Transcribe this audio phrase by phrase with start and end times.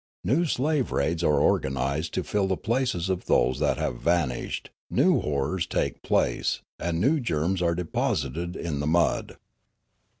[0.23, 5.19] New slave raids are organised to fill the places of those that have vanished; new
[5.21, 9.37] hor rors take place, and new germs are deposited in the mud."